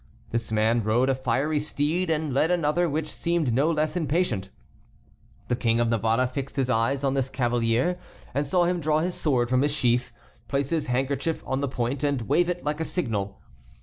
This 0.31 0.51
man 0.51 0.83
rode 0.83 1.09
a 1.11 1.13
fiery 1.13 1.59
steed 1.59 2.09
and 2.09 2.33
led 2.33 2.49
another 2.49 2.89
which 2.89 3.13
seemed 3.13 3.53
no 3.53 3.69
less 3.69 3.95
impatient. 3.95 4.49
The 5.47 5.55
King 5.55 5.79
of 5.79 5.89
Navarre 5.89 6.25
fixed 6.25 6.55
his 6.55 6.71
eyes 6.71 7.03
on 7.03 7.13
this 7.13 7.29
cavalier 7.29 7.99
and 8.33 8.47
saw 8.47 8.63
him 8.65 8.79
draw 8.79 9.01
his 9.01 9.13
sword 9.13 9.47
from 9.47 9.61
his 9.61 9.71
sheath, 9.75 10.11
place 10.47 10.71
his 10.71 10.87
handkerchief 10.87 11.43
on 11.45 11.61
the 11.61 11.67
point, 11.67 12.03
and 12.03 12.23
wave 12.23 12.49
it 12.49 12.63
like 12.63 12.79
a 12.79 12.83
signal. 12.83 13.39